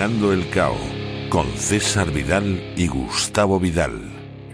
El 0.00 0.48
Cao 0.50 0.76
con 1.28 1.48
César 1.56 2.12
Vidal 2.12 2.72
y 2.76 2.86
Gustavo 2.86 3.58
Vidal. 3.58 4.00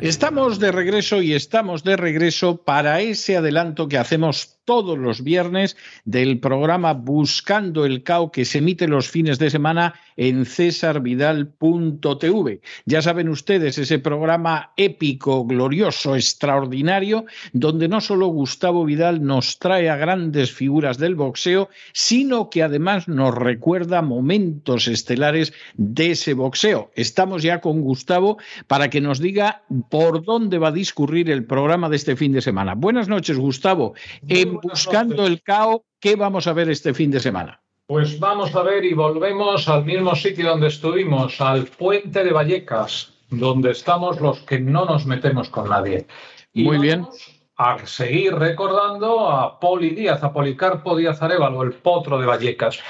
Estamos 0.01 0.59
de 0.59 0.73
regreso 0.73 1.21
y 1.21 1.35
estamos 1.35 1.85
de 1.85 1.99
regreso 1.99 2.57
para 2.57 3.03
ese 3.03 3.37
adelanto 3.37 3.87
que 3.87 3.99
hacemos 3.99 4.54
todos 4.65 4.99
los 4.99 5.23
viernes 5.23 5.77
del 6.05 6.41
programa 6.41 6.95
Buscando 6.95 7.85
el 7.85 8.03
Cao 8.03 8.33
que 8.33 8.45
se 8.45 8.59
emite 8.59 8.89
los 8.89 9.09
fines 9.09 9.39
de 9.39 9.51
semana 9.51 9.95
en 10.17 10.47
cesarvidal.tv. 10.47 12.61
Ya 12.87 13.03
saben 13.03 13.29
ustedes, 13.29 13.79
ese 13.79 13.99
programa 13.99 14.73
épico, 14.77 15.45
glorioso, 15.45 16.15
extraordinario, 16.17 17.27
donde 17.53 17.89
no 17.89 18.01
solo 18.01 18.29
Gustavo 18.29 18.85
Vidal 18.85 19.25
nos 19.25 19.59
trae 19.59 19.91
a 19.91 19.97
grandes 19.97 20.53
figuras 20.53 20.99
del 20.99 21.15
boxeo, 21.15 21.69
sino 21.93 22.51
que 22.51 22.63
además 22.63 23.09
nos 23.09 23.35
recuerda 23.35 24.03
momentos 24.03 24.89
estelares 24.89 25.53
de 25.77 26.13
ese 26.13 26.35
boxeo. 26.35 26.91
Estamos 26.95 27.43
ya 27.43 27.61
con 27.61 27.81
Gustavo 27.81 28.39
para 28.67 28.91
que 28.91 29.01
nos 29.01 29.21
diga 29.21 29.63
por 29.91 30.25
dónde 30.25 30.59
va 30.59 30.69
a 30.69 30.73
discurrir 30.73 31.31
el 31.31 31.45
programa 31.45 31.89
de 31.89 31.97
este 31.97 32.17
fin 32.17 32.33
de 32.33 32.41
semana. 32.41 32.75
Buenas 32.75 33.09
noches, 33.09 33.39
Gustavo. 33.39 33.95
Buscando 34.63 35.27
el 35.27 35.43
caos, 35.43 35.83
¿qué 36.01 36.17
vamos 36.17 36.47
a 36.47 36.53
ver 36.53 36.71
este 36.71 36.95
fin 36.95 37.11
de 37.11 37.21
semana? 37.21 37.61
Pues 37.87 38.19
vamos 38.19 38.55
a 38.55 38.63
ver 38.63 38.85
y 38.85 38.95
volvemos 38.95 39.69
al 39.69 39.85
mismo 39.85 40.15
sitio 40.17 40.49
donde 40.49 40.69
estuvimos, 40.69 41.41
al 41.41 41.67
puente 41.67 42.25
de 42.25 42.33
Vallecas, 42.33 43.13
donde 43.29 43.73
estamos 43.73 44.21
los 44.21 44.41
que 44.41 44.59
no 44.59 44.87
nos 44.87 45.05
metemos 45.05 45.51
con 45.51 45.69
nadie. 45.69 46.07
Y 46.55 46.65
Muy 46.65 46.79
bien. 46.79 47.07
A 47.57 47.87
seguir 47.87 48.35
recordando 48.35 49.29
a 49.29 49.61
Poli 49.61 49.91
Díaz, 49.91 50.25
a 50.25 50.33
Policarpo 50.33 50.97
Díaz 50.97 51.23
Arevalo, 51.23 51.63
el 51.63 51.75
potro 51.75 52.19
de 52.19 52.27
Vallecas. 52.27 52.81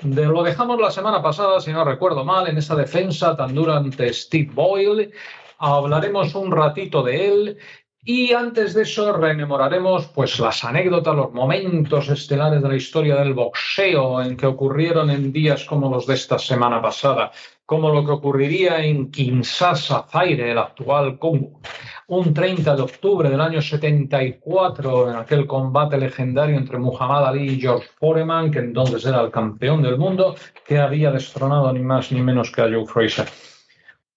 De, 0.00 0.26
lo 0.26 0.42
dejamos 0.42 0.80
la 0.80 0.90
semana 0.90 1.20
pasada, 1.20 1.60
si 1.60 1.72
no 1.72 1.84
recuerdo 1.84 2.24
mal, 2.24 2.48
en 2.48 2.56
esa 2.56 2.76
defensa 2.76 3.36
tan 3.36 3.54
dura 3.54 3.76
ante 3.76 4.12
Steve 4.12 4.50
Boyle. 4.52 5.10
Hablaremos 5.58 6.34
un 6.34 6.52
ratito 6.52 7.02
de 7.02 7.28
él 7.28 7.58
y 8.06 8.34
antes 8.34 8.74
de 8.74 8.82
eso 8.82 9.14
rememoraremos 9.14 10.08
pues 10.08 10.38
las 10.38 10.62
anécdotas, 10.62 11.16
los 11.16 11.32
momentos 11.32 12.08
estelares 12.10 12.62
de 12.62 12.68
la 12.68 12.76
historia 12.76 13.16
del 13.16 13.32
boxeo 13.32 14.20
en 14.20 14.36
que 14.36 14.46
ocurrieron 14.46 15.08
en 15.10 15.32
días 15.32 15.64
como 15.64 15.88
los 15.88 16.06
de 16.06 16.14
esta 16.14 16.38
semana 16.38 16.82
pasada, 16.82 17.32
como 17.64 17.88
lo 17.88 18.04
que 18.04 18.10
ocurriría 18.10 18.84
en 18.84 19.10
Kinshasa, 19.10 20.04
Zaire, 20.10 20.52
el 20.52 20.58
actual 20.58 21.18
Congo, 21.18 21.60
un 22.08 22.34
30 22.34 22.76
de 22.76 22.82
octubre 22.82 23.30
del 23.30 23.40
año 23.40 23.62
74 23.62 25.10
en 25.10 25.16
aquel 25.16 25.46
combate 25.46 25.96
legendario 25.96 26.58
entre 26.58 26.78
Muhammad 26.78 27.26
Ali 27.26 27.52
y 27.52 27.60
George 27.60 27.88
Foreman, 27.98 28.50
que 28.50 28.58
entonces 28.58 29.06
era 29.06 29.22
el 29.22 29.30
campeón 29.30 29.80
del 29.80 29.96
mundo, 29.96 30.34
que 30.66 30.78
había 30.78 31.10
destronado 31.10 31.72
ni 31.72 31.80
más 31.80 32.12
ni 32.12 32.20
menos 32.20 32.52
que 32.52 32.60
a 32.60 32.68
Joe 32.68 32.84
Fraser. 32.84 33.28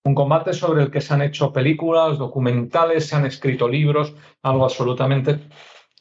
Un 0.08 0.16
combate 0.16 0.54
sobre 0.54 0.84
el 0.84 0.90
que 0.90 1.02
se 1.02 1.14
han 1.14 1.22
hecho 1.22 1.52
películas, 1.52 2.18
documentales, 2.18 3.08
se 3.08 3.18
han 3.18 3.26
escrito 3.26 3.68
libros, 3.68 4.14
algo 4.42 4.64
absolutamente 4.64 5.38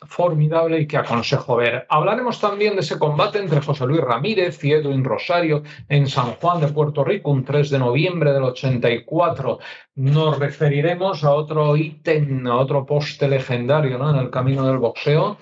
formidable 0.07 0.79
y 0.79 0.87
que 0.87 0.97
aconsejo 0.97 1.57
ver. 1.57 1.89
Hablaremos 1.89 2.41
también 2.41 2.77
de 2.77 2.83
ese 2.83 3.01
combate 3.01 3.41
entre 3.41 3.61
José 3.61 3.85
Luis 3.85 4.03
Ramírez 4.03 4.63
y 4.63 4.75
Edwin 4.75 5.03
Rosario 5.03 5.65
en 5.89 6.07
San 6.07 6.35
Juan 6.35 6.61
de 6.61 6.69
Puerto 6.69 7.03
Rico, 7.03 7.33
un 7.33 7.45
3 7.45 7.69
de 7.69 7.81
noviembre 7.81 8.33
del 8.33 8.45
84. 8.45 9.59
Nos 9.97 10.39
referiremos 10.39 11.25
a 11.25 11.33
otro 11.33 11.77
ítem, 11.77 12.47
a 12.47 12.59
otro 12.59 12.87
poste 12.87 13.27
legendario 13.27 13.97
en 14.09 14.17
el 14.19 14.31
camino 14.31 14.65
del 14.69 14.79
boxeo, 14.79 15.37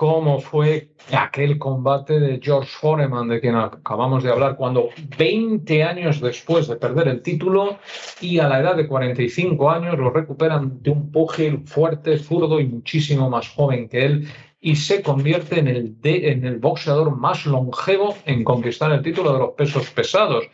cómo 0.00 0.40
fue 0.40 0.92
aquel 1.12 1.58
combate 1.58 2.18
de 2.18 2.40
George 2.42 2.70
Foreman, 2.80 3.28
de 3.28 3.38
quien 3.38 3.54
acabamos 3.54 4.22
de 4.22 4.30
hablar, 4.30 4.56
cuando 4.56 4.88
20 5.18 5.82
años 5.84 6.22
después 6.22 6.68
de 6.68 6.76
perder 6.76 7.08
el 7.08 7.20
título 7.20 7.76
y 8.18 8.38
a 8.38 8.48
la 8.48 8.60
edad 8.60 8.76
de 8.76 8.88
45 8.88 9.70
años 9.70 9.98
lo 9.98 10.08
recuperan 10.08 10.82
de 10.82 10.88
un 10.88 11.12
pugil 11.12 11.64
fuerte, 11.66 12.16
zurdo 12.16 12.60
y 12.60 12.64
muchísimo 12.64 13.28
más 13.28 13.50
joven 13.50 13.90
que 13.90 14.06
él 14.06 14.28
y 14.58 14.74
se 14.74 15.02
convierte 15.02 15.60
en 15.60 15.68
el, 15.68 15.96
en 16.02 16.46
el 16.46 16.56
boxeador 16.56 17.14
más 17.14 17.44
longevo 17.44 18.16
en 18.24 18.42
conquistar 18.42 18.90
el 18.92 19.02
título 19.02 19.34
de 19.34 19.38
los 19.40 19.50
pesos 19.50 19.90
pesados. 19.90 20.46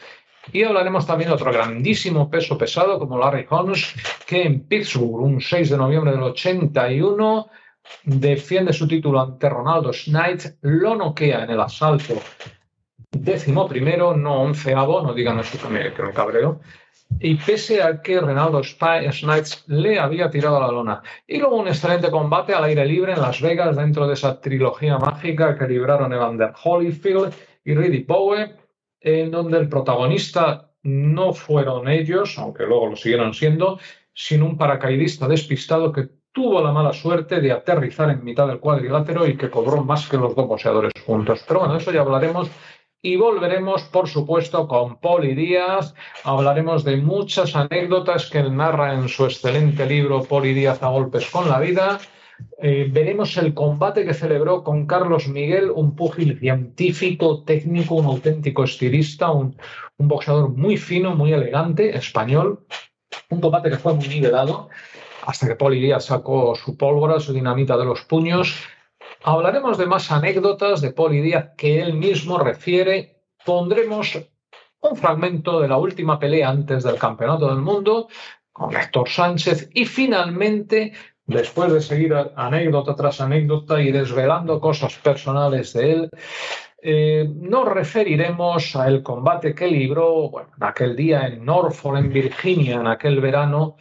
Y 0.52 0.64
hablaremos 0.64 1.06
también 1.06 1.30
de 1.30 1.34
otro 1.34 1.52
grandísimo 1.52 2.28
peso 2.28 2.58
pesado 2.58 2.98
como 2.98 3.16
Larry 3.16 3.46
Holmes, 3.48 3.94
que 4.26 4.42
en 4.42 4.64
Pittsburgh, 4.64 5.20
un 5.20 5.40
6 5.40 5.70
de 5.70 5.76
noviembre 5.76 6.10
del 6.10 6.22
81, 6.22 7.48
defiende 8.04 8.72
su 8.72 8.86
título 8.86 9.20
ante 9.20 9.48
Ronaldo 9.48 9.92
Schneid, 9.92 10.40
lo 10.62 10.94
noquea 10.94 11.44
en 11.44 11.50
el 11.50 11.60
asalto 11.60 12.14
décimo 13.10 13.68
primero, 13.68 14.16
no 14.16 14.42
onceavo, 14.42 15.02
no 15.02 15.14
digan 15.14 15.38
eso 15.38 15.58
que 15.60 15.72
me, 15.72 15.92
que 15.92 16.02
me 16.02 16.12
cabreo, 16.12 16.60
y 17.20 17.36
pese 17.36 17.82
a 17.82 18.02
que 18.02 18.20
Ronaldo 18.20 18.62
Schneid 18.62 19.46
le 19.66 19.98
había 19.98 20.28
tirado 20.28 20.56
a 20.56 20.66
la 20.66 20.72
lona. 20.72 21.02
Y 21.26 21.38
luego 21.38 21.56
un 21.56 21.68
excelente 21.68 22.10
combate 22.10 22.52
al 22.52 22.64
aire 22.64 22.84
libre 22.84 23.12
en 23.12 23.20
Las 23.20 23.40
Vegas, 23.40 23.76
dentro 23.76 24.06
de 24.06 24.14
esa 24.14 24.40
trilogía 24.40 24.98
mágica 24.98 25.56
que 25.56 25.68
libraron 25.68 26.12
Evander 26.12 26.52
Holyfield 26.62 27.32
y 27.64 27.74
Rudy 27.74 28.02
Bowe, 28.02 28.56
en 29.00 29.30
donde 29.30 29.58
el 29.58 29.68
protagonista 29.68 30.70
no 30.82 31.32
fueron 31.32 31.88
ellos, 31.88 32.38
aunque 32.38 32.64
luego 32.64 32.88
lo 32.88 32.96
siguieron 32.96 33.34
siendo, 33.34 33.78
sino 34.12 34.46
un 34.46 34.56
paracaidista 34.56 35.28
despistado 35.28 35.92
que 35.92 36.08
tuvo 36.36 36.60
la 36.60 36.70
mala 36.70 36.92
suerte 36.92 37.40
de 37.40 37.50
aterrizar 37.50 38.10
en 38.10 38.22
mitad 38.22 38.46
del 38.46 38.60
cuadrilátero 38.60 39.26
y 39.26 39.38
que 39.38 39.48
cobró 39.48 39.82
más 39.82 40.06
que 40.06 40.18
los 40.18 40.36
dos 40.36 40.46
boxeadores 40.46 40.92
juntos. 41.06 41.42
Pero 41.48 41.60
bueno, 41.60 41.76
eso 41.78 41.90
ya 41.90 42.02
hablaremos 42.02 42.50
y 43.00 43.16
volveremos, 43.16 43.84
por 43.84 44.06
supuesto, 44.06 44.68
con 44.68 45.00
Poli 45.00 45.34
Díaz. 45.34 45.94
Hablaremos 46.24 46.84
de 46.84 46.98
muchas 46.98 47.56
anécdotas 47.56 48.28
que 48.28 48.42
narra 48.42 48.92
en 48.92 49.08
su 49.08 49.24
excelente 49.24 49.86
libro 49.86 50.24
Poli 50.24 50.52
Díaz 50.52 50.82
a 50.82 50.90
golpes 50.90 51.26
con 51.30 51.48
la 51.48 51.58
vida. 51.58 52.00
Eh, 52.60 52.86
veremos 52.92 53.34
el 53.38 53.54
combate 53.54 54.04
que 54.04 54.12
celebró 54.12 54.62
con 54.62 54.86
Carlos 54.86 55.28
Miguel, 55.28 55.70
un 55.70 55.96
púgil 55.96 56.38
científico, 56.38 57.44
técnico, 57.44 57.94
un 57.94 58.04
auténtico 58.04 58.64
estilista, 58.64 59.30
un, 59.30 59.56
un 59.96 60.06
boxeador 60.06 60.50
muy 60.50 60.76
fino, 60.76 61.16
muy 61.16 61.32
elegante, 61.32 61.96
español. 61.96 62.66
Un 63.30 63.40
combate 63.40 63.70
que 63.70 63.78
fue 63.78 63.94
muy 63.94 64.06
nivelado 64.06 64.68
hasta 65.26 65.48
que 65.48 65.56
Poli 65.56 65.80
Díaz 65.80 66.06
sacó 66.06 66.54
su 66.54 66.76
pólvora, 66.76 67.18
su 67.18 67.32
dinamita 67.32 67.76
de 67.76 67.84
los 67.84 68.02
puños. 68.02 68.62
Hablaremos 69.24 69.76
de 69.76 69.86
más 69.86 70.12
anécdotas 70.12 70.80
de 70.80 70.92
Poli 70.92 71.20
Díaz 71.20 71.50
que 71.58 71.82
él 71.82 71.94
mismo 71.94 72.38
refiere. 72.38 73.24
Pondremos 73.44 74.18
un 74.80 74.96
fragmento 74.96 75.60
de 75.60 75.68
la 75.68 75.78
última 75.78 76.18
pelea 76.20 76.48
antes 76.48 76.84
del 76.84 76.96
Campeonato 76.96 77.48
del 77.48 77.60
Mundo 77.60 78.08
con 78.52 78.74
Héctor 78.74 79.08
Sánchez 79.08 79.68
y 79.74 79.84
finalmente, 79.84 80.92
después 81.24 81.72
de 81.72 81.80
seguir 81.80 82.14
anécdota 82.36 82.94
tras 82.94 83.20
anécdota 83.20 83.82
y 83.82 83.90
desvelando 83.90 84.60
cosas 84.60 84.94
personales 84.94 85.72
de 85.72 85.92
él, 85.92 86.10
eh, 86.80 87.28
nos 87.34 87.66
referiremos 87.66 88.76
al 88.76 89.02
combate 89.02 89.56
que 89.56 89.66
libró 89.66 90.30
bueno, 90.30 90.50
aquel 90.60 90.94
día 90.94 91.26
en 91.26 91.44
Norfolk, 91.44 91.98
en 91.98 92.12
Virginia, 92.12 92.76
en 92.76 92.86
aquel 92.86 93.20
verano, 93.20 93.76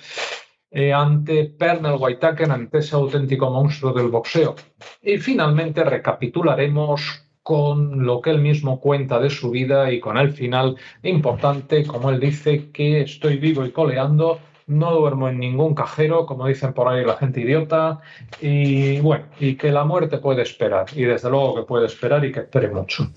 eh, 0.76 0.92
ante 0.92 1.46
Pernell 1.46 1.96
Whitaker, 1.98 2.52
ante 2.52 2.80
ese 2.80 2.96
auténtico 2.98 3.50
monstruo 3.50 3.94
del 3.94 4.10
boxeo. 4.10 4.56
Y 5.02 5.18
finalmente 5.20 5.86
recapitularemos 5.86 7.00
con 7.42 8.06
lo 8.06 8.20
que 8.20 8.32
él 8.32 8.42
mismo 8.42 8.82
cuenta 8.82 9.20
de 9.20 9.30
su 9.30 9.52
vida 9.52 9.90
y 9.90 10.02
con 10.02 10.18
el 10.18 10.32
final 10.34 10.76
importante, 11.02 11.86
como 11.86 12.10
él 12.10 12.20
dice, 12.20 12.72
que 12.72 13.02
estoy 13.02 13.38
vivo 13.38 13.66
y 13.66 13.72
coleando, 13.72 14.40
no 14.68 14.92
duermo 14.92 15.30
en 15.30 15.40
ningún 15.40 15.76
cajero, 15.76 16.26
como 16.26 16.48
dicen 16.48 16.74
por 16.74 16.88
ahí 16.88 17.06
la 17.06 17.18
gente 17.18 17.42
idiota, 17.42 18.00
y 18.42 19.00
bueno, 19.00 19.26
y 19.40 19.56
que 19.56 19.72
la 19.72 19.84
muerte 19.84 20.18
puede 20.18 20.42
esperar, 20.42 20.86
y 20.96 21.04
desde 21.04 21.30
luego 21.30 21.56
que 21.56 21.62
puede 21.64 21.86
esperar 21.86 22.26
y 22.26 22.32
que 22.32 22.42
espere 22.42 22.70
mucho. 22.70 23.12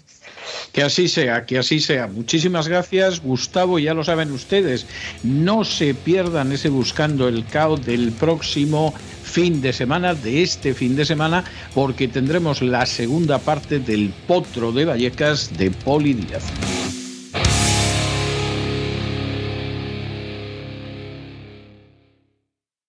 Que 0.73 0.83
así 0.83 1.09
sea, 1.09 1.47
que 1.47 1.59
así 1.59 1.81
sea. 1.81 2.07
Muchísimas 2.07 2.69
gracias, 2.69 3.23
Gustavo. 3.23 3.79
Ya 3.79 3.95
lo 3.95 4.05
saben 4.05 4.33
ustedes, 4.33 4.87
no 5.23 5.65
se 5.65 5.95
pierdan 5.95 6.53
ese 6.53 6.69
buscando 6.69 7.29
el 7.29 7.45
caos 7.47 7.85
del 7.85 8.13
próximo 8.13 8.93
fin 9.23 9.61
de 9.61 9.73
semana, 9.73 10.15
de 10.15 10.43
este 10.43 10.75
fin 10.75 10.97
de 10.97 11.05
semana, 11.05 11.45
porque 11.75 12.09
tendremos 12.09 12.63
la 12.63 12.87
segunda 12.87 13.39
parte 13.39 13.79
del 13.79 14.13
potro 14.27 14.73
de 14.73 14.85
Vallecas 14.85 15.57
de 15.57 15.71
Poli 15.71 16.15
Díaz. 16.15 16.45